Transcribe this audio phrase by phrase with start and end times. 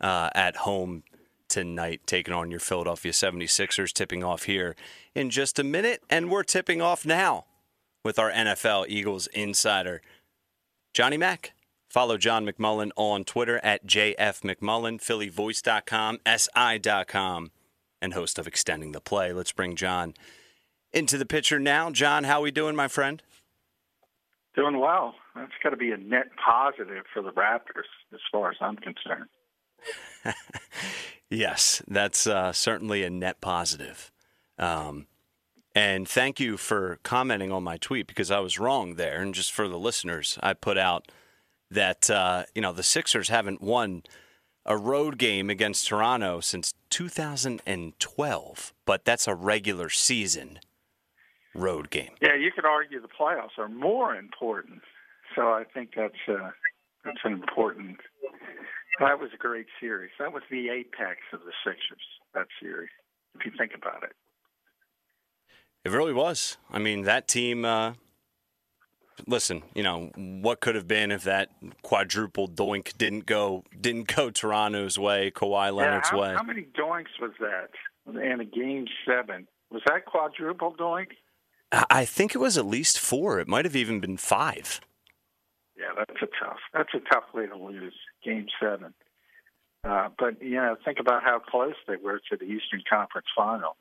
[0.00, 1.02] uh, at home
[1.48, 4.76] tonight, taking on your Philadelphia 76ers, tipping off here
[5.14, 6.02] in just a minute.
[6.08, 7.46] And we're tipping off now
[8.04, 10.00] with our NFL Eagles insider,
[10.94, 11.52] Johnny Mack.
[11.88, 17.50] Follow John McMullen on Twitter at JFMcMullen, PhillyVoice.com, SI.com,
[18.00, 19.32] and host of Extending the Play.
[19.32, 20.14] Let's bring John
[20.92, 21.90] into the picture now.
[21.90, 23.20] John, how are we doing, my friend?
[24.54, 25.16] Doing well.
[25.34, 29.26] That's got to be a net positive for the Raptors, as far as I'm concerned.
[31.30, 34.10] yes, that's uh, certainly a net positive.
[34.58, 35.06] Um,
[35.74, 39.22] and thank you for commenting on my tweet because I was wrong there.
[39.22, 41.10] And just for the listeners, I put out
[41.70, 44.02] that uh, you know the Sixers haven't won
[44.66, 50.58] a road game against Toronto since 2012, but that's a regular season
[51.54, 52.10] road game.
[52.20, 54.82] Yeah, you could argue the playoffs are more important.
[55.34, 56.50] So I think that's uh,
[57.04, 57.98] that's an important.
[59.00, 60.10] That was a great series.
[60.18, 62.04] That was the apex of the Sixers.
[62.34, 62.90] That series,
[63.34, 64.12] if you think about it.
[65.86, 66.58] It really was.
[66.70, 67.64] I mean, that team.
[67.64, 67.94] Uh,
[69.26, 71.50] listen, you know what could have been if that
[71.82, 76.34] quadruple doink didn't go didn't go Toronto's way, Kawhi Leonard's yeah, how, way.
[76.34, 77.70] How many doinks was that
[78.06, 79.48] in a game seven?
[79.70, 81.12] Was that quadruple doink?
[81.72, 83.40] I think it was at least four.
[83.40, 84.80] It might have even been five.
[85.78, 86.58] Yeah, that's a tough.
[86.74, 87.94] That's a tough way to lose
[88.24, 88.94] game seven.
[89.82, 93.76] Uh, but you know, think about how close they were to the Eastern Conference Final.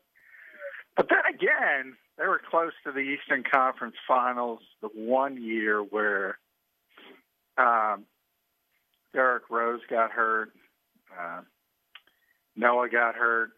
[0.95, 6.38] But then again, they were close to the Eastern Conference Finals the one year where
[7.57, 8.05] um,
[9.13, 10.51] Derrick Rose got hurt,
[11.17, 11.41] uh,
[12.55, 13.51] Noah got hurt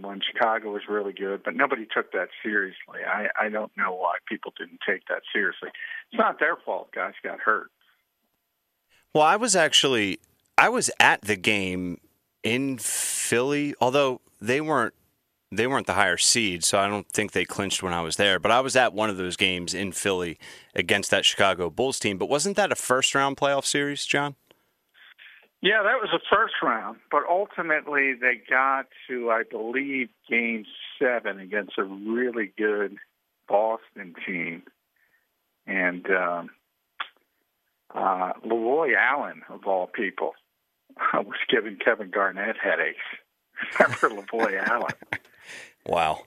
[0.00, 3.00] when Chicago was really good, but nobody took that seriously.
[3.06, 5.70] I, I don't know why people didn't take that seriously.
[6.10, 6.90] It's not their fault.
[6.94, 7.70] Guys got hurt.
[9.14, 10.18] Well, I was actually
[10.58, 12.00] I was at the game
[12.42, 14.94] in Philly, although they weren't
[15.52, 18.40] they weren't the higher seed, so I don't think they clinched when I was there.
[18.40, 20.36] But I was at one of those games in Philly
[20.74, 22.18] against that Chicago Bulls team.
[22.18, 24.34] But wasn't that a first round playoff series, John?
[25.62, 30.66] Yeah, that was the first round, but ultimately they got to, I believe, game
[30.98, 32.96] seven against a really good
[33.48, 34.64] Boston team.
[35.66, 36.50] And um,
[37.94, 40.32] uh, Lavoy Allen, of all people,
[41.14, 42.98] was giving Kevin Garnett headaches.
[43.78, 44.92] Remember Lavoy Allen?
[45.86, 46.24] Wow.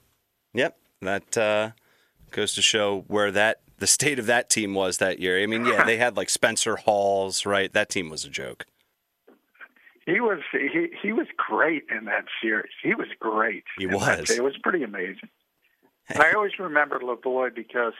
[0.54, 0.76] Yep.
[1.02, 1.70] That uh,
[2.30, 5.40] goes to show where that the state of that team was that year.
[5.40, 7.72] I mean, yeah, they had like Spencer Hawes, right?
[7.72, 8.66] That team was a joke.
[10.04, 12.72] He was he he was great in that series.
[12.82, 13.64] He was great.
[13.78, 14.30] He was.
[14.30, 15.28] It was pretty amazing.
[16.18, 17.92] I always remember Lavoy because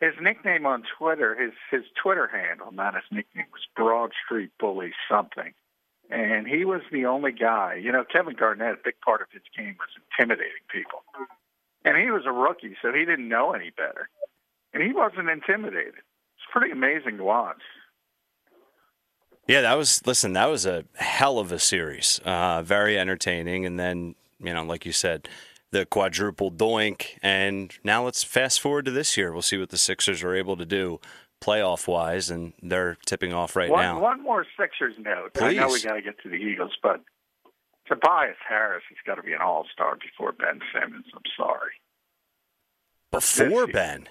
[0.00, 4.92] his nickname on Twitter, his his Twitter handle, not his nickname, was Broad Street Bully
[5.08, 5.54] something.
[6.10, 7.80] And he was the only guy.
[7.82, 11.02] You know, Kevin Garnett, a big part of his game was intimidating people.
[11.84, 14.10] And he was a rookie, so he didn't know any better.
[14.74, 15.94] And he wasn't intimidated.
[15.94, 17.62] It's pretty amazing to watch.
[19.46, 20.32] Yeah, that was listen.
[20.34, 22.20] That was a hell of a series.
[22.24, 25.28] Uh, very entertaining, and then you know, like you said,
[25.74, 27.18] the quadruple doink.
[27.20, 29.32] And now let's fast forward to this year.
[29.32, 31.00] We'll see what the Sixers are able to do
[31.42, 34.00] playoff wise, and they're tipping off right one, now.
[34.00, 35.34] One more Sixers note.
[35.34, 35.58] Please.
[35.58, 37.00] I know we got to get to the Eagles, but
[37.86, 41.04] Tobias Harris has got to be an All Star before Ben Simmons.
[41.12, 41.72] I'm sorry.
[43.10, 44.08] Before Ben.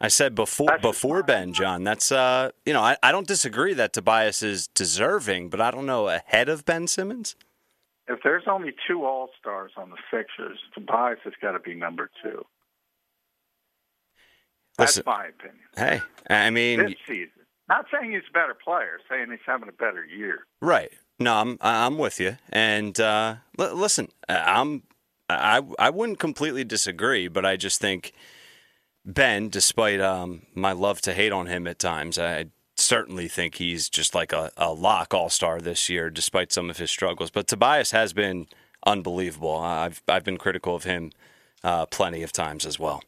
[0.00, 1.84] I said before That's- before Ben, John.
[1.84, 5.86] That's uh, you know, I, I don't disagree that Tobias is deserving, but I don't
[5.86, 7.36] know ahead of Ben Simmons.
[8.08, 12.10] If there's only two All Stars on the Sixers, Tobias has got to be number
[12.22, 12.44] two.
[14.78, 15.60] That's Listen, my opinion.
[15.76, 17.30] Hey, I mean, This season.
[17.68, 20.46] Not saying he's a better player, saying he's having a better year.
[20.60, 20.90] right?
[21.18, 22.36] No, I'm I'm with you.
[22.50, 24.82] And uh, l- listen, I'm
[25.28, 28.12] I I wouldn't completely disagree, but I just think
[29.04, 32.46] Ben, despite um, my love to hate on him at times, I
[32.82, 36.78] certainly think he's just like a, a lock all star this year, despite some of
[36.78, 37.30] his struggles.
[37.30, 38.46] But Tobias has been
[38.84, 39.56] unbelievable.
[39.56, 41.12] I've I've been critical of him
[41.64, 43.02] uh, plenty of times as well.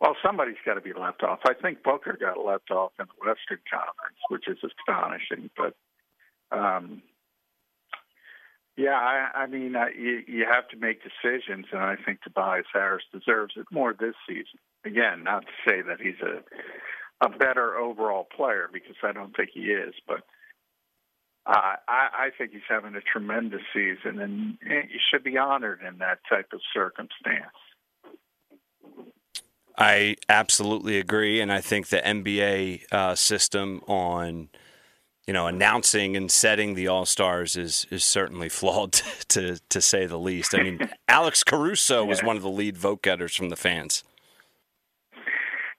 [0.00, 1.40] Well, somebody's got to be left off.
[1.44, 5.50] I think Booker got left off in the Western Conference, which is astonishing.
[5.56, 5.74] But
[6.56, 7.02] um,
[8.76, 12.66] yeah, I, I mean, I, you, you have to make decisions, and I think Tobias
[12.72, 14.60] Harris deserves it more this season.
[14.84, 16.44] Again, not to say that he's a
[17.20, 20.20] a better overall player because I don't think he is, but
[21.46, 25.98] uh, I, I think he's having a tremendous season, and he should be honored in
[25.98, 27.46] that type of circumstance.
[29.78, 34.50] I absolutely agree, and I think the NBA uh, system on
[35.26, 38.92] you know announcing and setting the All Stars is is certainly flawed
[39.28, 40.54] to to say the least.
[40.54, 44.04] I mean, Alex Caruso was one of the lead vote getters from the fans.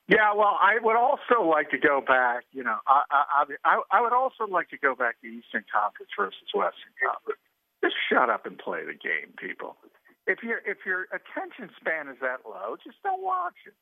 [0.10, 2.44] Yeah, well, I would also like to go back.
[2.52, 6.10] You know, I I, I, I would also like to go back to Eastern Conference
[6.18, 7.40] versus Western Conference.
[7.84, 9.78] Just shut up and play the game, people.
[10.26, 13.74] If your if your attention span is that low, just don't watch it.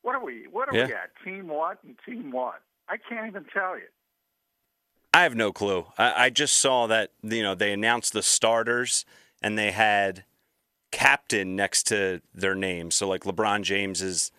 [0.00, 0.46] What are we?
[0.50, 0.86] What are Yeah.
[0.86, 1.10] we at?
[1.22, 2.62] Team what and team what?
[2.88, 3.88] I can't even tell you.
[5.12, 5.86] I have no clue.
[5.98, 9.04] I, I just saw that you know they announced the starters
[9.42, 10.24] and they had
[10.90, 12.90] captain next to their name.
[12.90, 14.30] So like LeBron James is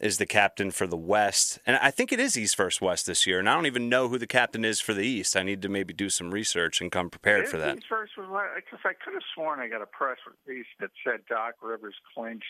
[0.00, 3.26] is the captain for the West, and I think it is East versus West this
[3.26, 3.38] year.
[3.38, 5.36] And I don't even know who the captain is for the East.
[5.36, 7.74] I need to maybe do some research and come prepared for that.
[7.76, 8.26] His first was
[8.56, 10.16] because I could have sworn I got a press
[10.46, 12.44] release that said Doc Rivers clinched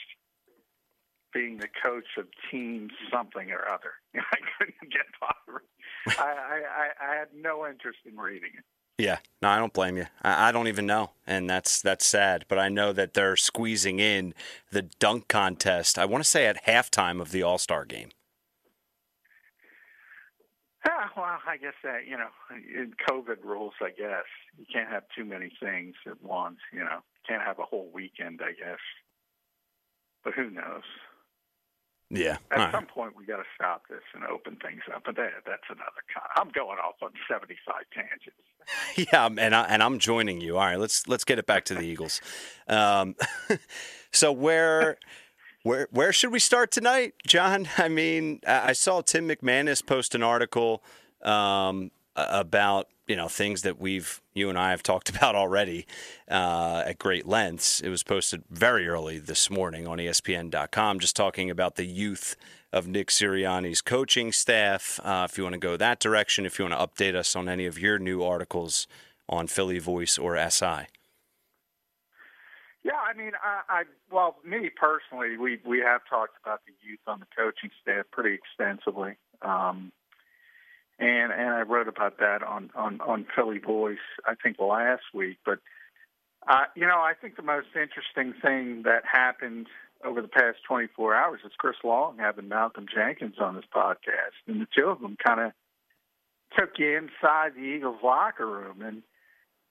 [1.33, 3.95] being the coach of team something or other.
[4.15, 5.63] I couldn't get bothered.
[6.19, 8.65] I, I, I, I had no interest in reading it.
[9.01, 10.07] Yeah, no, I don't blame you.
[10.21, 12.45] I, I don't even know, and that's that's sad.
[12.49, 14.35] But I know that they're squeezing in
[14.71, 15.99] the dunk contest.
[15.99, 18.11] I want to say at halftime of the All Star game.
[20.87, 24.27] Ah, well, I guess that you know, in COVID rules, I guess
[24.59, 26.59] you can't have too many things at once.
[26.71, 28.41] You know, can't have a whole weekend.
[28.45, 28.81] I guess,
[30.25, 30.85] but who knows?
[32.13, 32.73] Yeah, At right.
[32.73, 35.03] some point, we got to stop this and open things up.
[35.07, 36.03] But that, that's another.
[36.13, 38.37] Con- I'm going off on 75 tangents.
[38.97, 40.57] Yeah, and I, and I'm joining you.
[40.57, 42.21] All right, let's let's get it back to the Eagles.
[42.69, 43.17] Um,
[44.13, 44.99] so where
[45.63, 47.69] where where should we start tonight, John?
[47.79, 50.85] I mean, I I saw Tim McManus post an article
[51.23, 55.85] um, about you know things that we've you and I have talked about already
[56.31, 57.81] uh, at great lengths.
[57.81, 62.37] It was posted very early this morning on ESPN.com, just talking about the youth
[62.73, 65.01] of Nick Sirianni's coaching staff.
[65.03, 67.49] Uh, if you want to go that direction, if you want to update us on
[67.49, 68.87] any of your new articles
[69.29, 70.87] on Philly Voice or SI.
[72.83, 77.01] Yeah, I mean, I, I well, me personally, we we have talked about the youth
[77.09, 79.91] on the coaching staff pretty extensively, um,
[81.01, 85.39] and and I wrote about that on on on Philly Voice, I think last week.
[85.45, 85.59] But
[86.47, 89.67] uh, you know, I think the most interesting thing that happened
[90.05, 94.61] over the past 24 hours is Chris Long having Malcolm Jenkins on his podcast, and
[94.61, 95.53] the two of them kind of
[96.59, 98.83] took you inside the Eagles locker room.
[98.83, 99.03] And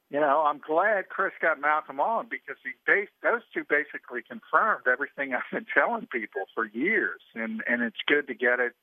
[0.10, 4.88] you know, I'm glad Chris got Malcolm on because he bas- those two basically confirmed
[4.92, 8.74] everything I've been telling people for years, and and it's good to get it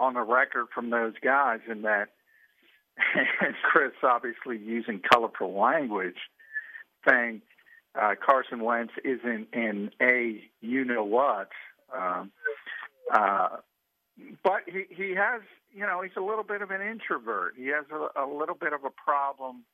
[0.00, 1.60] on the record from those guys.
[1.68, 2.08] And that,
[3.40, 6.16] and Chris obviously using colorful language,
[7.08, 7.42] saying
[7.94, 11.50] uh, Carson Wentz isn't in a you know what,
[11.96, 12.32] um,
[13.12, 13.48] uh,
[14.42, 15.42] but he he has
[15.72, 17.54] you know he's a little bit of an introvert.
[17.56, 19.64] He has a, a little bit of a problem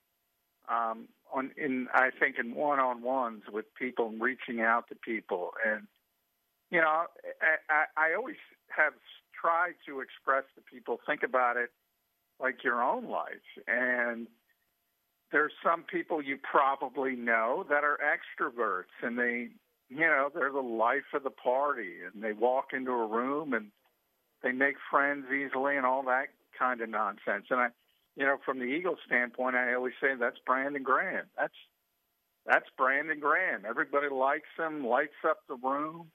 [0.68, 4.94] um, on in I think in one on ones with people and reaching out to
[4.94, 5.86] people and
[6.70, 8.36] you know I, I, I always
[8.68, 8.92] have
[9.46, 11.70] tried to express to people think about it
[12.40, 14.26] like your own life and
[15.32, 19.48] there's some people you probably know that are extroverts and they
[19.88, 23.66] you know they're the life of the party and they walk into a room and
[24.42, 26.26] they make friends easily and all that
[26.58, 27.68] kind of nonsense and I
[28.16, 31.26] you know, from the Eagles standpoint, I always say that's Brandon Graham.
[31.36, 31.54] That's
[32.46, 33.64] that's Brandon Graham.
[33.68, 36.10] Everybody likes him, lights up the room.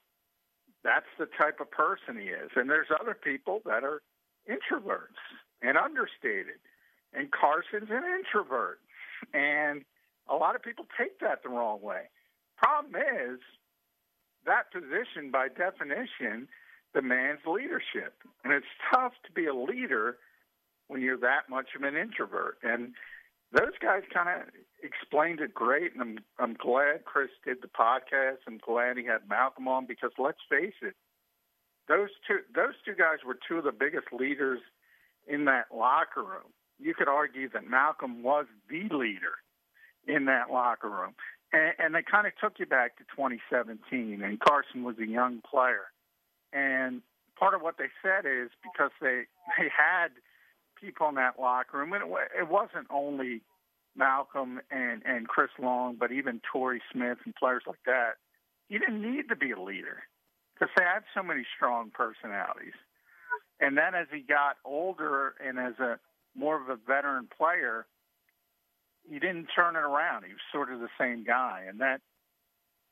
[0.84, 2.50] That's the type of person he is.
[2.56, 4.02] And there's other people that are
[4.48, 5.20] introverts
[5.62, 6.58] and understated.
[7.14, 8.80] And Carson's an introvert.
[9.32, 9.84] And
[10.28, 12.10] a lot of people take that the wrong way.
[12.56, 13.40] Problem is,
[14.44, 16.48] that position by definition
[16.94, 18.14] demands leadership.
[18.44, 20.18] And it's tough to be a leader
[20.88, 22.58] when you're that much of an introvert.
[22.62, 22.94] And
[23.52, 24.48] those guys kind of
[25.12, 28.38] explained it great, and I'm I'm glad Chris did the podcast.
[28.46, 30.94] I'm glad he had Malcolm on because let's face it,
[31.88, 34.60] those two those two guys were two of the biggest leaders
[35.26, 36.52] in that locker room.
[36.78, 39.36] You could argue that Malcolm was the leader
[40.06, 41.14] in that locker room,
[41.52, 44.22] and, and they kind of took you back to 2017.
[44.22, 45.92] And Carson was a young player,
[46.52, 47.02] and
[47.38, 49.24] part of what they said is because they
[49.58, 50.08] they had
[50.80, 53.42] people in that locker room, and it, it wasn't only
[53.96, 58.12] Malcolm and and Chris Long, but even Torrey Smith and players like that.
[58.68, 60.02] He didn't need to be a leader
[60.54, 62.74] because they had so many strong personalities.
[63.60, 65.98] And then as he got older and as a
[66.34, 67.86] more of a veteran player,
[69.08, 70.24] he didn't turn it around.
[70.24, 72.00] He was sort of the same guy, and that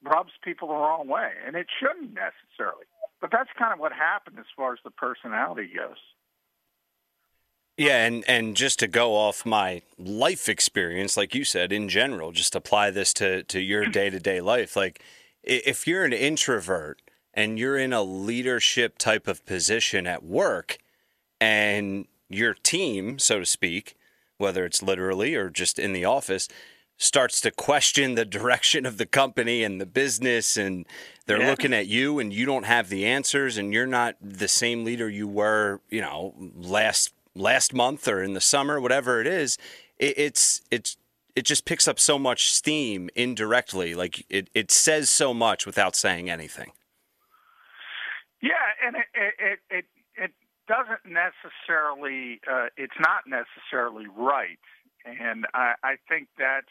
[0.02, 2.84] rubs people the wrong way, and it shouldn't necessarily.
[3.20, 5.98] But that's kind of what happened as far as the personality goes.
[7.80, 12.30] Yeah, and and just to go off my life experience, like you said, in general,
[12.30, 14.76] just apply this to to your day to day life.
[14.76, 15.02] Like,
[15.42, 17.00] if you're an introvert
[17.32, 20.76] and you're in a leadership type of position at work,
[21.40, 23.96] and your team, so to speak,
[24.36, 26.48] whether it's literally or just in the office,
[26.98, 30.84] starts to question the direction of the company and the business and
[31.24, 31.48] they're yeah.
[31.48, 35.08] looking at you and you don't have the answers and you're not the same leader
[35.08, 39.58] you were, you know, last last month or in the summer, whatever it is,
[39.98, 40.96] it, it's it's
[41.36, 43.94] it just picks up so much steam indirectly.
[43.94, 46.72] Like it, it says so much without saying anything.
[48.42, 48.52] Yeah,
[48.84, 49.84] and it it it,
[50.16, 50.30] it
[50.68, 54.58] doesn't necessarily uh, it's not necessarily right,
[55.04, 56.66] and I, I think that's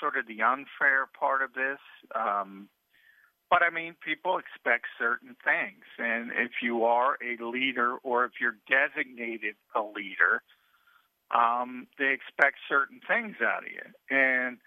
[0.00, 1.78] sort of the unfair part of this.
[2.14, 2.68] Um,
[3.50, 5.84] but I mean, people expect certain things.
[5.98, 10.42] And if you are a leader or if you're designated a leader,
[11.30, 14.16] um, they expect certain things out of you.
[14.16, 14.58] And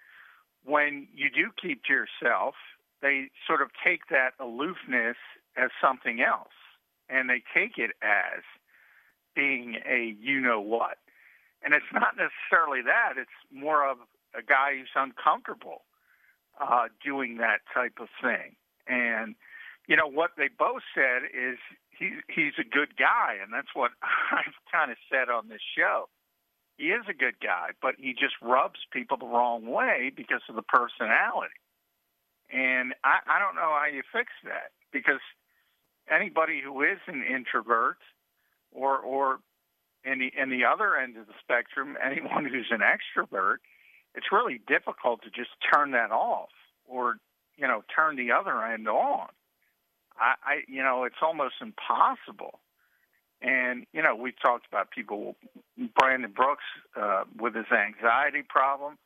[0.64, 2.54] when you do keep to yourself,
[3.00, 5.16] they sort of take that aloofness
[5.56, 6.54] as something else.
[7.08, 8.42] And they take it as
[9.34, 10.98] being a you know what.
[11.64, 13.98] And it's not necessarily that, it's more of
[14.34, 15.82] a guy who's uncomfortable
[16.60, 18.56] uh, doing that type of thing.
[18.86, 19.34] And
[19.88, 21.58] you know what they both said is
[21.90, 23.92] he he's a good guy, and that's what
[24.32, 26.08] I've kind of said on this show.
[26.76, 30.56] He is a good guy, but he just rubs people the wrong way because of
[30.56, 31.54] the personality.
[32.50, 35.20] And I, I don't know how you fix that because
[36.10, 37.98] anybody who is an introvert
[38.72, 39.38] or or
[40.04, 43.58] in the in the other end of the spectrum, anyone who's an extrovert,
[44.14, 46.50] it's really difficult to just turn that off
[46.86, 47.16] or
[47.62, 49.28] you know, turn the other end on.
[50.18, 52.58] I, I you know, it's almost impossible.
[53.40, 55.36] And you know, we've talked about people,
[55.96, 56.64] Brandon Brooks
[57.00, 58.98] uh, with his anxiety problem.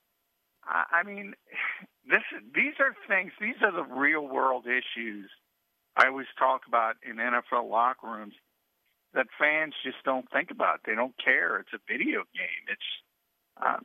[0.65, 1.35] I, I mean,
[2.09, 2.23] this
[2.55, 3.33] these are things.
[3.41, 5.31] These are the real world issues.
[5.97, 8.35] I always talk about in NFL locker rooms
[9.15, 10.81] that fans just don't think about.
[10.87, 11.59] They don't care.
[11.59, 12.65] It's a video game.
[12.69, 13.79] It's uh,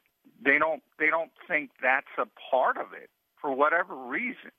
[0.43, 3.09] they don't they don't think that's a part of it
[3.41, 4.51] for whatever reason.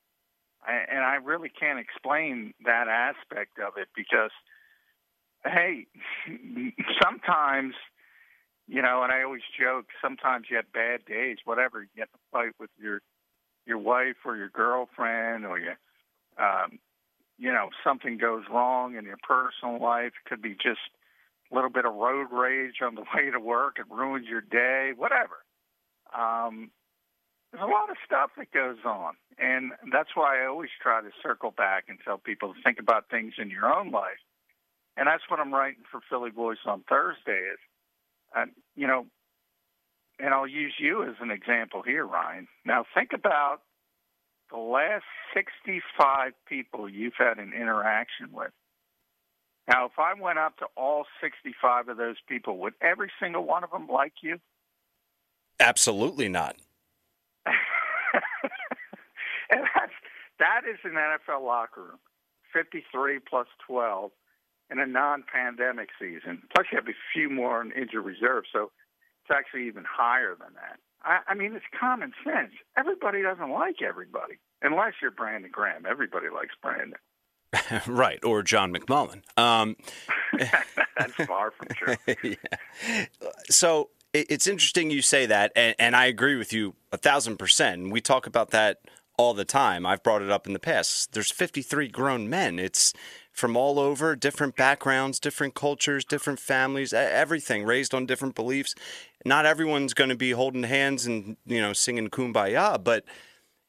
[0.67, 4.31] And I really can't explain that aspect of it because,
[5.45, 5.87] hey,
[7.03, 7.73] sometimes,
[8.67, 12.19] you know, and I always joke, sometimes you have bad days, whatever, you get in
[12.19, 13.01] a fight with your
[13.65, 15.71] your wife or your girlfriend or you
[16.37, 16.79] um
[17.37, 20.81] you know something goes wrong in your personal life it could be just
[21.51, 24.91] a little bit of road rage on the way to work it ruins your day
[24.95, 25.43] whatever.
[26.17, 26.71] Um
[27.53, 29.13] there's a lot of stuff that goes on.
[29.37, 33.09] And that's why I always try to circle back and tell people to think about
[33.09, 34.21] things in your own life.
[34.97, 37.59] And that's what I'm writing for Philly Voice on Thursday is,
[38.35, 38.45] uh,
[38.75, 39.05] you know,
[40.19, 42.47] and I'll use you as an example here, Ryan.
[42.65, 43.59] Now think about
[44.51, 45.05] the last
[45.35, 48.51] 65 people you've had an interaction with.
[49.67, 53.63] Now, if I went up to all 65 of those people, would every single one
[53.63, 54.39] of them like you?
[55.59, 56.57] Absolutely not.
[59.49, 59.93] and that's
[60.43, 61.99] that is an NFL locker room,
[62.51, 64.11] 53 plus 12
[64.69, 66.43] in a non-pandemic season.
[66.53, 68.71] Plus, you have a few more in injured reserve, so
[69.23, 70.79] it's actually even higher than that.
[71.03, 72.51] I, I mean, it's common sense.
[72.77, 75.85] Everybody doesn't like everybody, unless you're Brandon Graham.
[75.89, 76.99] Everybody likes Brandon.
[77.87, 79.21] right, or John McMullen.
[79.37, 79.77] Um,
[80.97, 81.95] That's far from true.
[82.87, 83.05] yeah.
[83.49, 87.81] So it's interesting you say that, and, and I agree with you a thousand percent.
[87.81, 88.79] And we talk about that
[89.17, 89.85] all the time.
[89.85, 91.13] I've brought it up in the past.
[91.13, 92.59] There's 53 grown men.
[92.59, 92.93] It's
[93.31, 98.75] from all over, different backgrounds, different cultures, different families, everything, raised on different beliefs.
[99.25, 103.05] Not everyone's going to be holding hands and, you know, singing kumbaya, but,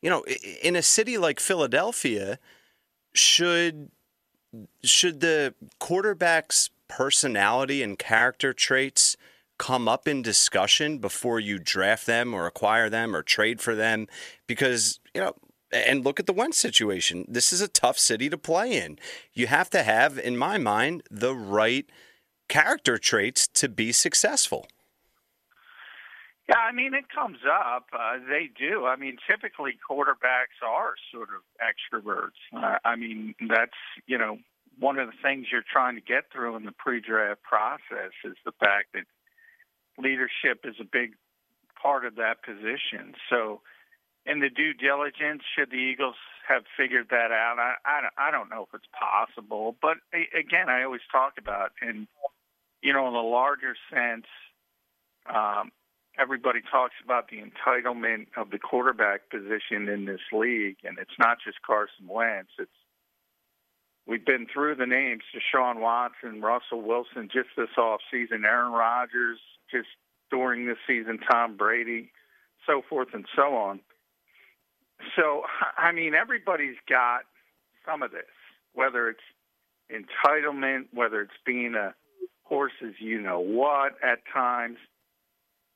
[0.02, 0.24] you know,
[0.62, 2.38] in a city like Philadelphia,
[3.14, 3.90] should
[4.82, 9.16] should the quarterback's personality and character traits
[9.64, 14.06] come up in discussion before you draft them or acquire them or trade for them
[14.46, 15.32] because you know
[15.72, 17.24] and look at the Wentz situation.
[17.26, 18.98] This is a tough city to play in.
[19.32, 21.86] You have to have, in my mind, the right
[22.46, 24.66] character traits to be successful.
[26.46, 27.86] Yeah, I mean, it comes up.
[27.90, 28.84] Uh, they do.
[28.84, 32.38] I mean, typically quarterbacks are sort of extroverts.
[32.54, 33.72] Uh, I mean, that's,
[34.06, 34.36] you know,
[34.78, 38.36] one of the things you're trying to get through in the pre draft process is
[38.44, 39.04] the fact that
[39.98, 41.14] leadership is a big
[41.80, 43.14] part of that position.
[43.30, 43.60] So,
[44.26, 46.16] in the due diligence, should the Eagles
[46.48, 47.56] have figured that out?
[47.58, 52.08] I, I, I don't know if it's possible, but again, I always talk about in
[52.82, 54.26] you know in the larger sense,
[55.32, 55.72] um,
[56.18, 61.38] everybody talks about the entitlement of the quarterback position in this league, and it's not
[61.44, 62.50] just Carson Wentz.
[62.58, 62.70] It's
[64.06, 69.40] we've been through the names: Deshaun Watson, Russell Wilson, just this off season, Aaron Rodgers,
[69.70, 69.88] just
[70.30, 72.10] during this season, Tom Brady,
[72.66, 73.80] so forth and so on.
[75.16, 75.42] So,
[75.76, 77.22] I mean, everybody's got
[77.86, 78.22] some of this,
[78.72, 79.20] whether it's
[79.90, 81.94] entitlement, whether it's being a
[82.42, 84.78] horse's you know what at times.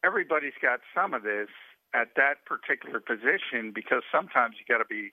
[0.04, 1.48] Everybody's got some of this
[1.94, 5.12] at that particular position because sometimes you got to be,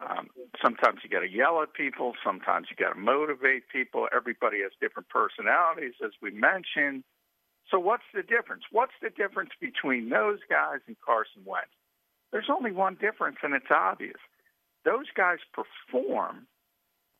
[0.00, 0.28] um,
[0.62, 4.08] sometimes you got to yell at people, sometimes you got to motivate people.
[4.14, 7.04] Everybody has different personalities, as we mentioned.
[7.70, 8.64] So, what's the difference?
[8.72, 11.68] What's the difference between those guys and Carson Wentz?
[12.32, 14.18] There's only one difference, and it's obvious.
[14.84, 16.46] Those guys perform.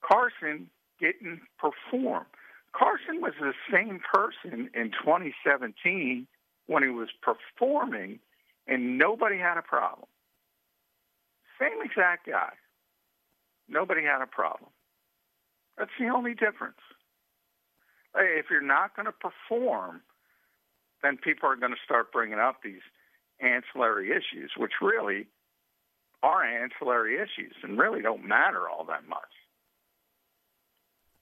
[0.03, 2.27] Carson didn't perform.
[2.73, 6.27] Carson was the same person in 2017
[6.67, 8.19] when he was performing,
[8.67, 10.09] and nobody had a problem.
[11.61, 12.53] Same exact guy.
[13.69, 14.71] Nobody had a problem.
[15.77, 16.81] That's the only difference.
[18.17, 20.03] If you're not going to perform,
[21.03, 22.83] then people are going to start bringing up these
[23.41, 25.27] ancillary issues, which really
[26.23, 29.21] are ancillary issues and really don't matter all that much.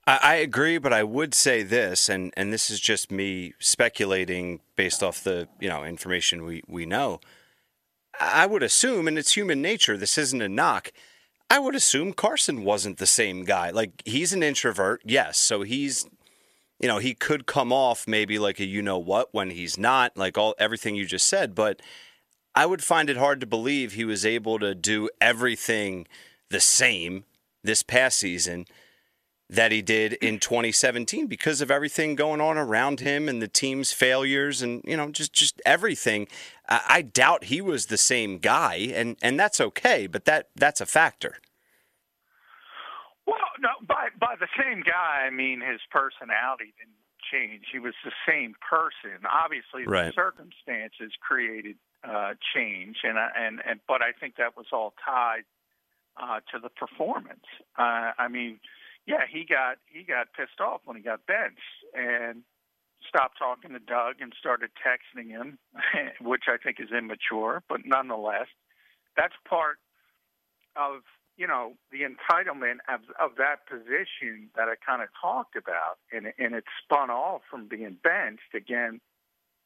[0.06, 5.02] I, agree, but I would say this, and, and this is just me speculating based
[5.02, 7.20] off the you know information we, we know.
[8.18, 10.92] I would assume, and it's human nature, this isn't a knock.
[11.50, 13.70] I would assume Carson wasn't the same guy.
[13.70, 16.06] Like he's an introvert, yes, so he's
[16.78, 20.16] you know, he could come off maybe like a you know what when he's not,
[20.16, 21.82] like all everything you just said, but
[22.54, 26.06] I would find it hard to believe he was able to do everything
[26.50, 27.24] the same
[27.62, 28.66] this past season
[29.50, 33.92] that he did in 2017 because of everything going on around him and the team's
[33.92, 36.28] failures and you know just just everything.
[36.68, 40.80] I, I doubt he was the same guy, and and that's okay, but that that's
[40.80, 41.38] a factor.
[43.28, 47.68] Well, no, by by the same guy, I mean his personality didn't change.
[47.70, 49.20] He was the same person.
[49.28, 50.14] Obviously, the right.
[50.14, 55.44] circumstances created uh, change, and and and but I think that was all tied
[56.16, 57.44] uh, to the performance.
[57.76, 58.60] Uh, I mean,
[59.06, 62.42] yeah, he got he got pissed off when he got benched and
[63.06, 65.58] stopped talking to Doug and started texting him,
[66.20, 68.48] which I think is immature, but nonetheless,
[69.16, 69.76] that's part
[70.76, 71.02] of
[71.38, 76.26] you know the entitlement of of that position that I kind of talked about, and
[76.38, 79.00] and it spun off from being benched again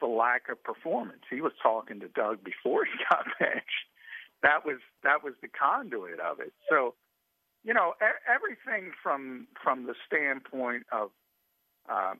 [0.00, 1.22] the lack of performance.
[1.30, 3.88] He was talking to Doug before he got benched.
[4.42, 6.52] That was that was the conduit of it.
[6.68, 6.94] So,
[7.64, 7.94] you know,
[8.28, 11.10] everything from from the standpoint of,
[11.88, 12.14] uh,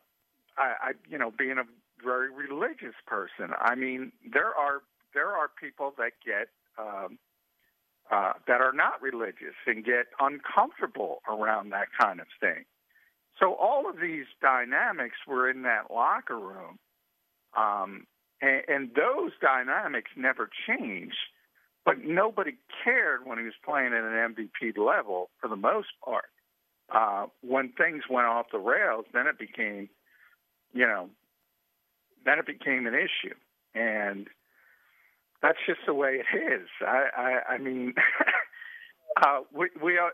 [0.57, 1.65] I, I you know, being a
[2.03, 3.51] very religious person.
[3.61, 7.19] I mean, there are there are people that get um,
[8.13, 12.65] uh, that are not religious and get uncomfortable around that kind of thing.
[13.41, 16.79] So all of these dynamics were in that locker room
[17.57, 18.07] um,
[18.41, 21.17] and, and those dynamics never changed,
[21.85, 22.53] but nobody
[22.85, 26.27] cared when he was playing at an MVP level for the most part.
[26.95, 29.89] Uh, when things went off the rails, then it became,
[30.75, 31.09] you know,
[32.25, 33.35] then it became an issue,
[33.75, 34.29] and
[35.43, 36.69] that's just the way it is.
[36.81, 37.95] I, I, I mean,
[39.23, 40.13] uh, we, we are,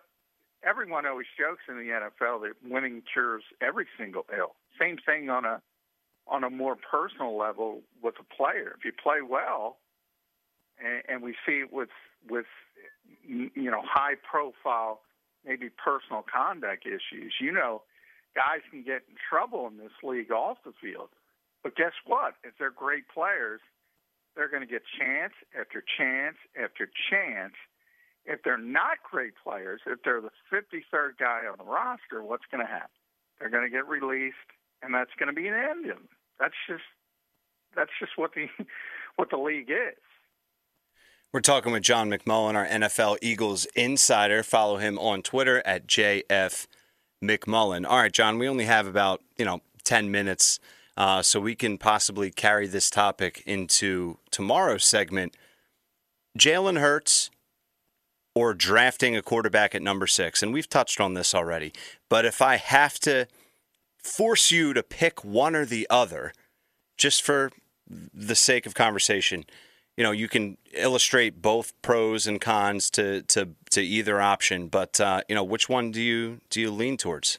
[0.65, 4.55] everyone always jokes in the NFL that winning cures every single ill.
[4.81, 5.61] Same thing on a
[6.31, 8.75] on a more personal level with a player.
[8.77, 9.79] If you play well,
[10.79, 11.89] and, and we see it with
[12.29, 12.47] with
[13.23, 15.01] you know high profile
[15.47, 17.35] maybe personal conduct issues.
[17.41, 17.83] You know,
[18.35, 21.09] guys can get in trouble in this league off the field.
[21.63, 22.35] But guess what?
[22.45, 23.61] If they're great players,
[24.39, 27.55] they're going to get chance after chance after chance.
[28.25, 32.65] If they're not great players, if they're the 53rd guy on the roster, what's going
[32.65, 32.89] to happen?
[33.41, 34.37] They're going to get released,
[34.81, 35.87] and that's going to be an end.
[36.39, 36.85] That's just
[37.75, 38.47] that's just what the
[39.17, 39.99] what the league is.
[41.33, 44.43] We're talking with John McMullen, our NFL Eagles insider.
[44.43, 46.67] Follow him on Twitter at JF
[47.23, 47.87] McMullen.
[47.87, 50.59] All right, John, we only have about, you know, 10 minutes,
[50.99, 55.37] uh, so we can possibly carry this topic into tomorrow's segment.
[56.37, 57.31] Jalen Hurts
[58.35, 60.43] or drafting a quarterback at number six.
[60.43, 61.73] And we've touched on this already.
[62.09, 63.29] But if I have to
[64.03, 66.33] force you to pick one or the other,
[66.97, 67.53] just for
[67.87, 69.45] the sake of conversation,
[69.97, 74.67] you know, you can illustrate both pros and cons to to to either option.
[74.67, 77.39] But uh, you know, which one do you do you lean towards?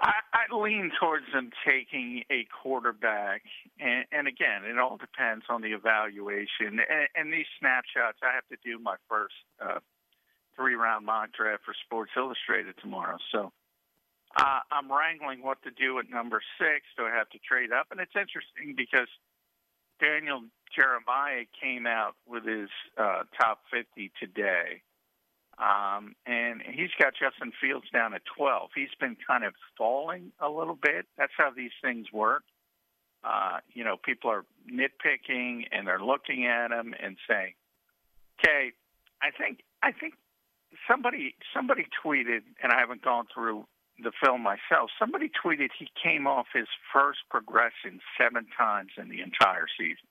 [0.00, 3.42] I, I lean towards them taking a quarterback,
[3.78, 6.80] and, and again, it all depends on the evaluation.
[6.80, 9.80] And, and these snapshots, I have to do my first uh,
[10.56, 13.52] three-round mock draft for Sports Illustrated tomorrow, so
[14.36, 16.86] uh, I'm wrangling what to do at number six.
[16.96, 17.88] Do I have to trade up?
[17.90, 19.08] And it's interesting because
[20.00, 20.42] Daniel
[20.74, 24.82] Jeremiah came out with his uh, top 50 today.
[25.60, 28.70] Um, and he's got Justin Fields down at 12.
[28.74, 31.06] He's been kind of falling a little bit.
[31.18, 32.44] That's how these things work.
[33.22, 37.52] Uh, you know, people are nitpicking and they're looking at him and saying,
[38.38, 38.72] "Okay,
[39.20, 40.14] I think I think
[40.88, 43.66] somebody somebody tweeted, and I haven't gone through
[44.02, 44.90] the film myself.
[44.98, 50.08] Somebody tweeted he came off his first progression seven times in the entire season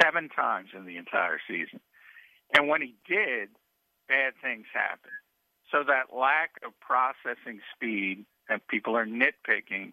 [0.00, 1.80] seven times in the entire season.
[2.54, 3.48] And when he did,
[4.12, 5.16] bad things happened.
[5.70, 9.92] So that lack of processing speed, and people are nitpicking,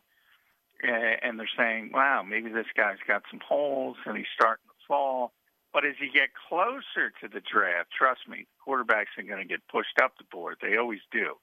[0.83, 5.31] and they're saying, wow, maybe this guy's got some holes and he's starting to fall.
[5.71, 9.61] But as you get closer to the draft, trust me, quarterbacks are going to get
[9.71, 10.57] pushed up the board.
[10.61, 11.35] They always do.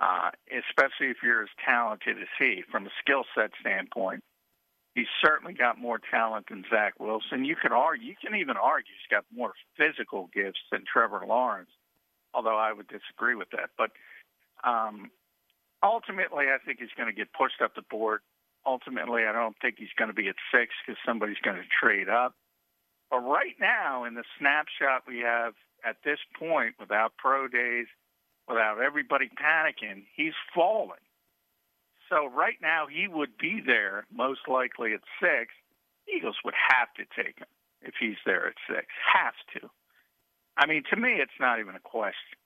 [0.00, 4.22] Uh, especially if you're as talented as he, from a skill set standpoint
[4.96, 7.44] he's certainly got more talent than Zach Wilson.
[7.44, 11.70] You can argue, you can even argue he's got more physical gifts than Trevor Lawrence,
[12.34, 13.70] although I would disagree with that.
[13.76, 13.90] But
[14.64, 15.10] um,
[15.82, 18.22] ultimately, I think he's going to get pushed up the board.
[18.64, 22.08] Ultimately, I don't think he's going to be at six because somebody's going to trade
[22.08, 22.34] up.
[23.10, 25.52] But right now, in the snapshot we have
[25.84, 27.86] at this point, without pro days,
[28.48, 30.98] without everybody panicking, he's fallen.
[32.08, 35.52] So right now he would be there most likely at six.
[36.14, 37.48] Eagles would have to take him
[37.82, 38.86] if he's there at six.
[39.12, 39.68] Have to.
[40.56, 42.38] I mean, to me, it's not even a question.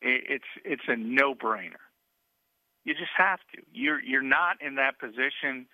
[0.00, 1.80] It's it's a no-brainer.
[2.84, 3.62] You just have to.
[3.72, 5.66] You're you're not in that position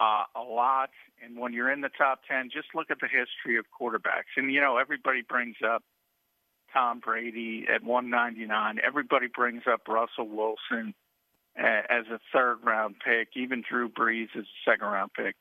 [0.00, 0.88] uh, a lot,
[1.22, 4.32] and when you're in the top ten, just look at the history of quarterbacks.
[4.38, 5.84] And you know, everybody brings up
[6.72, 8.78] Tom Brady at 199.
[8.84, 10.94] Everybody brings up Russell Wilson
[11.56, 15.36] as a third round pick, even Drew Brees as a second round pick.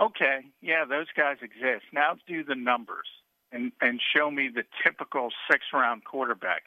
[0.00, 1.84] Okay, yeah, those guys exist.
[1.92, 3.06] Now do the numbers
[3.52, 6.62] and and show me the typical six round quarterback.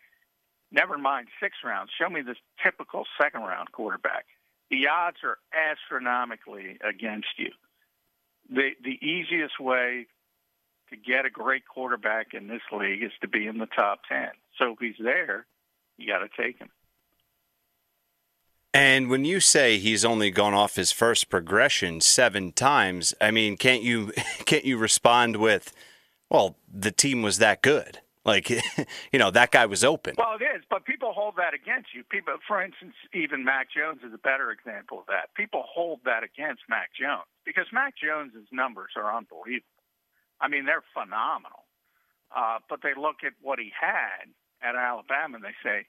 [0.71, 1.91] Never mind six rounds.
[1.99, 4.25] Show me the typical second round quarterback.
[4.69, 7.51] The odds are astronomically against you.
[8.49, 10.07] The the easiest way
[10.89, 14.29] to get a great quarterback in this league is to be in the top ten.
[14.57, 15.45] So if he's there,
[15.97, 16.69] you got to take him.
[18.73, 23.57] And when you say he's only gone off his first progression seven times, I mean,
[23.57, 24.11] can't you
[24.45, 25.73] can't you respond with,
[26.29, 28.49] "Well, the team was that good." Like,
[29.11, 30.13] you know, that guy was open.
[30.17, 32.03] Well, it is, but people hold that against you.
[32.03, 35.33] People, for instance, even Mac Jones is a better example of that.
[35.35, 39.65] People hold that against Mac Jones because Mac Jones's numbers are unbelievable.
[40.39, 41.65] I mean, they're phenomenal.
[42.35, 44.29] Uh, but they look at what he had
[44.61, 45.87] at Alabama and they say,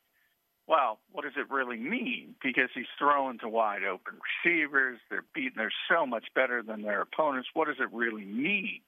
[0.66, 2.35] well, what does it really mean?
[2.42, 4.98] Because he's throwing to wide open receivers.
[5.11, 5.55] They're beating.
[5.57, 7.48] They're so much better than their opponents.
[7.55, 8.81] What does it really mean?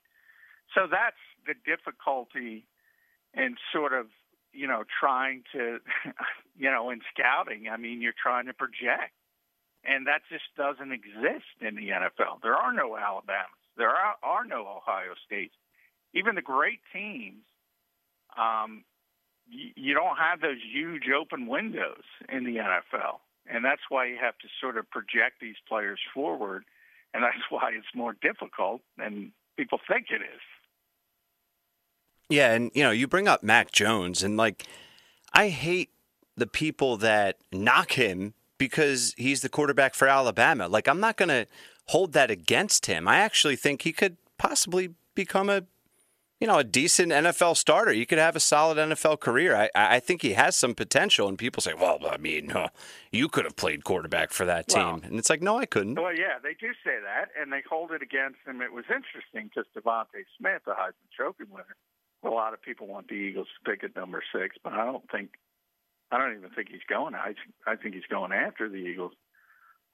[0.75, 2.67] So that's the difficulty
[3.35, 4.07] in sort of,
[4.53, 5.79] you know, trying to,
[6.57, 7.69] you know, in scouting.
[7.69, 9.13] I mean, you're trying to project,
[9.85, 12.41] and that just doesn't exist in the NFL.
[12.43, 13.59] There are no Alabamas.
[13.77, 15.55] There are, are no Ohio States.
[16.15, 17.43] Even the great teams
[18.39, 18.85] um,
[19.51, 23.19] you don't have those huge open windows in the NFL.
[23.47, 26.65] And that's why you have to sort of project these players forward.
[27.13, 30.41] And that's why it's more difficult than people think it is.
[32.31, 32.53] Yeah.
[32.53, 34.67] And, you know, you bring up Mac Jones, and like,
[35.33, 35.91] I hate
[36.37, 40.69] the people that knock him because he's the quarterback for Alabama.
[40.69, 41.47] Like, I'm not going to
[41.89, 43.07] hold that against him.
[43.07, 45.65] I actually think he could possibly become a
[46.41, 47.93] you know, a decent NFL starter.
[47.93, 49.57] You could have a solid NFL career.
[49.57, 51.29] I, I think he has some potential.
[51.29, 52.69] And people say, well, I mean, uh,
[53.13, 54.83] you could have played quarterback for that team.
[54.83, 55.95] Well, and it's like, no, I couldn't.
[55.95, 58.61] Well, yeah, they do say that, and they hold it against him.
[58.61, 61.77] It was interesting because DeVonta Smith, the Heisman Trophy winner,
[62.25, 65.09] a lot of people want the Eagles to pick at number six, but I don't
[65.11, 65.31] think,
[66.11, 67.15] I don't even think he's going.
[67.15, 67.35] I,
[67.67, 69.13] I think he's going after the Eagles.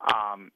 [0.00, 0.50] Um,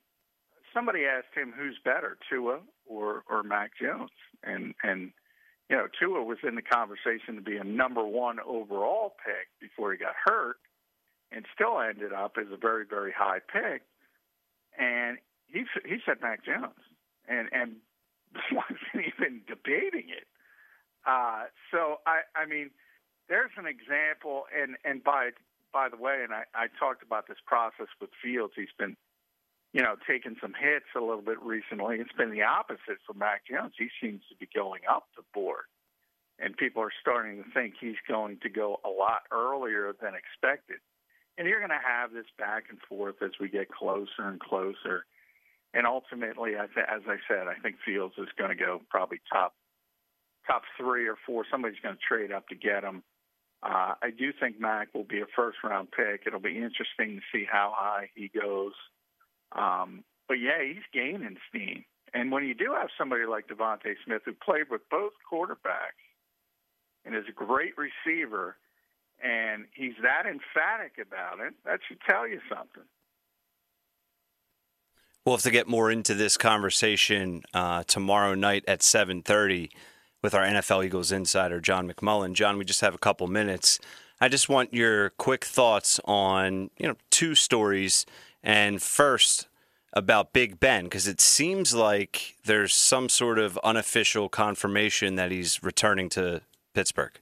[0.74, 4.10] somebody asked him who's better, Tua or or Mac Jones,
[4.42, 5.12] and and
[5.70, 9.92] you know, Tua was in the conversation to be a number one overall pick before
[9.92, 10.56] he got hurt,
[11.32, 13.82] and still ended up as a very, very high pick.
[14.78, 16.78] And he he said Mac Jones,
[17.28, 17.76] and and
[18.52, 20.26] wasn't even debating it.
[21.06, 22.70] Uh, so I I mean,
[23.28, 25.30] there's an example, and and by
[25.72, 28.52] by the way, and I, I talked about this process with Fields.
[28.54, 28.96] He's been
[29.74, 31.96] you know, taken some hits a little bit recently.
[31.98, 33.74] It's been the opposite for Mac Jones.
[33.76, 35.66] He seems to be going up the board.
[36.38, 40.78] And people are starting to think he's going to go a lot earlier than expected.
[41.36, 45.06] And you're going to have this back and forth as we get closer and closer.
[45.74, 49.54] And ultimately, as I said, I think Fields is going to go probably top
[50.46, 51.44] top three or four.
[51.50, 53.02] Somebody's going to trade up to get him.
[53.60, 56.22] Uh, I do think Mac will be a first round pick.
[56.26, 58.74] It'll be interesting to see how high he goes.
[59.54, 61.84] Um, but yeah, he's gaining steam.
[62.12, 65.98] And when you do have somebody like DeVonta Smith who played with both quarterbacks
[67.04, 68.56] and is a great receiver,
[69.22, 72.84] and he's that emphatic about it, that should tell you something.
[75.24, 79.70] We'll have to get more into this conversation uh, tomorrow night at 7:30
[80.22, 82.34] with our NFL Eagles insider John McMullen.
[82.34, 83.78] John, we just have a couple minutes.
[84.20, 88.06] I just want your quick thoughts on you know two stories
[88.44, 89.48] and first,
[89.94, 95.62] about Big Ben, because it seems like there's some sort of unofficial confirmation that he's
[95.62, 96.42] returning to
[96.74, 97.12] Pittsburgh.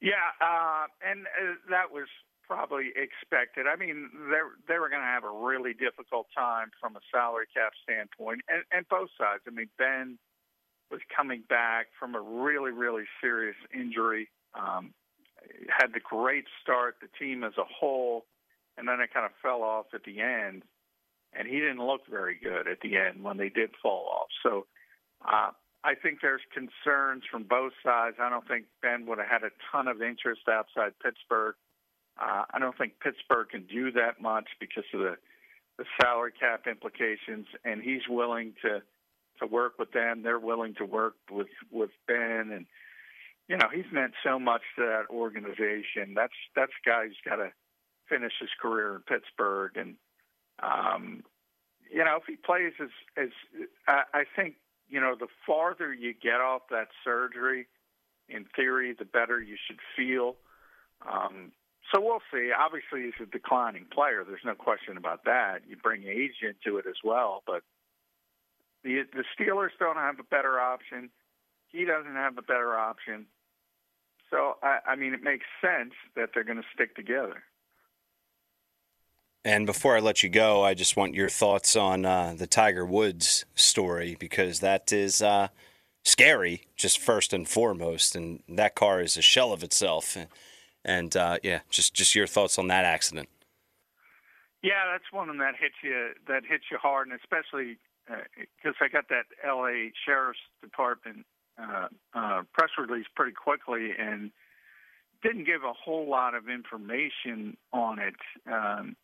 [0.00, 2.08] Yeah, uh, and uh, that was
[2.46, 3.66] probably expected.
[3.66, 7.46] I mean, they they were going to have a really difficult time from a salary
[7.54, 9.42] cap standpoint, and, and both sides.
[9.46, 10.18] I mean, Ben
[10.90, 14.28] was coming back from a really really serious injury.
[14.54, 14.92] Um,
[15.68, 16.96] had the great start.
[17.00, 18.26] The team as a whole
[18.76, 20.62] and then it kind of fell off at the end.
[21.32, 24.28] And he didn't look very good at the end when they did fall off.
[24.42, 24.66] So
[25.26, 25.50] uh,
[25.84, 28.16] I think there's concerns from both sides.
[28.20, 31.54] I don't think Ben would have had a ton of interest outside Pittsburgh.
[32.20, 35.16] Uh, I don't think Pittsburgh can do that much because of the
[35.78, 38.80] the salary cap implications, and he's willing to
[39.38, 40.22] to work with them.
[40.22, 42.66] They're willing to work with with Ben, and
[43.48, 46.14] you know he's meant so much to that organization.
[46.14, 47.52] That's that's a guy who's got to
[48.08, 49.76] finish his career in Pittsburgh.
[49.76, 49.94] And
[50.62, 51.22] um,
[51.90, 53.28] you know, if he plays as as
[53.86, 54.56] I, I think
[54.88, 57.66] you know, the farther you get off that surgery,
[58.28, 60.36] in theory, the better you should feel.
[61.06, 61.52] Um,
[61.92, 62.50] so we'll see.
[62.56, 64.24] Obviously, he's a declining player.
[64.26, 65.60] There's no question about that.
[65.68, 67.62] You bring age into it as well, but
[68.82, 71.10] the the Steelers don't have a better option.
[71.68, 73.26] He doesn't have a better option.
[74.30, 77.42] So I, I mean, it makes sense that they're going to stick together.
[79.46, 82.84] And before I let you go, I just want your thoughts on uh, the Tiger
[82.84, 85.46] Woods story because that is uh,
[86.04, 88.16] scary, just first and foremost.
[88.16, 90.16] And that car is a shell of itself.
[90.84, 93.28] And uh, yeah, just just your thoughts on that accident.
[94.64, 97.78] Yeah, that's one that hits you that hits you hard, and especially
[98.08, 99.92] because uh, I got that L.A.
[100.04, 101.24] Sheriff's Department
[101.56, 104.32] uh, uh, press release pretty quickly, and
[105.22, 108.16] didn't give a whole lot of information on it.
[108.52, 108.96] Um,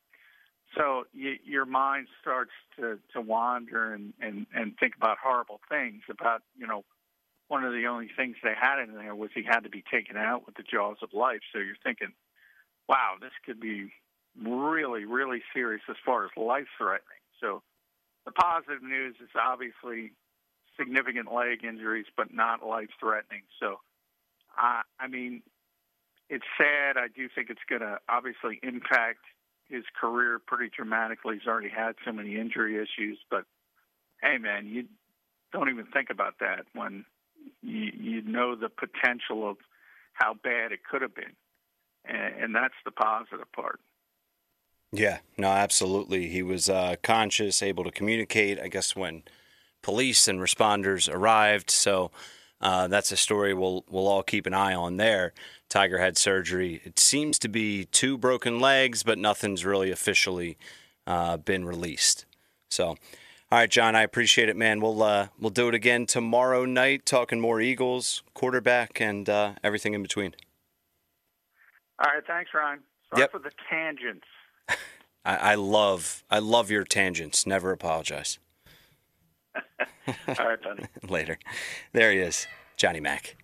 [0.77, 6.03] so you, your mind starts to, to wander and, and, and think about horrible things.
[6.11, 6.85] About you know,
[7.49, 10.17] one of the only things they had in there was he had to be taken
[10.17, 11.41] out with the jaws of life.
[11.53, 12.13] So you're thinking,
[12.89, 13.93] wow, this could be
[14.41, 17.21] really, really serious as far as life threatening.
[17.41, 17.63] So
[18.25, 20.13] the positive news is obviously
[20.79, 23.43] significant leg injuries, but not life threatening.
[23.61, 23.81] So,
[24.57, 25.43] uh, I mean,
[26.31, 26.97] it's sad.
[26.97, 29.21] I do think it's going to obviously impact
[29.73, 31.39] his career pretty dramatically.
[31.39, 33.45] He's already had so many injury issues, but
[34.21, 34.85] hey, man, you
[35.53, 37.05] don't even think about that when
[37.63, 39.57] you, you know the potential of
[40.13, 41.35] how bad it could have been,
[42.05, 43.81] and, and that's the positive part.
[44.93, 46.29] Yeah, no, absolutely.
[46.29, 48.61] He was uh, conscious, able to communicate.
[48.61, 49.23] I guess when
[49.81, 52.11] police and responders arrived, so
[52.63, 55.33] Uh, that's a story we'll we'll all keep an eye on there.
[55.69, 56.81] Tiger had surgery.
[56.85, 60.57] It seems to be two broken legs, but nothing's really officially
[61.07, 62.25] uh, been released.
[62.71, 62.97] So, all
[63.51, 64.81] right, John, I appreciate it, man.
[64.81, 69.95] We'll uh, we'll do it again tomorrow night, talking more Eagles, quarterback, and uh, everything
[69.95, 70.35] in between.
[71.99, 72.81] All right, thanks, Ryan.
[73.11, 73.33] Sorry Yep.
[73.33, 74.27] for the tangents.
[75.25, 77.47] I, I love I love your tangents.
[77.47, 78.39] Never apologize.
[80.39, 80.85] All right, buddy.
[81.09, 81.39] later.
[81.93, 83.37] There he is, Johnny Mac.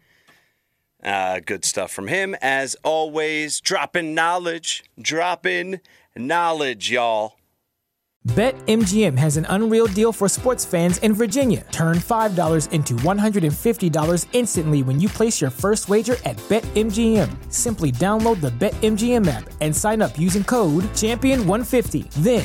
[1.03, 3.61] Uh, good stuff from him, as always.
[3.61, 5.81] Dropping knowledge, dropping
[6.17, 7.39] knowledge, y'all.
[8.27, 11.65] BetMGM has an unreal deal for sports fans in Virginia.
[11.71, 17.31] Turn $5 into $150 instantly when you place your first wager at BetMGM.
[17.51, 22.11] Simply download the BetMGM app and sign up using code Champion150.
[22.15, 22.45] Then,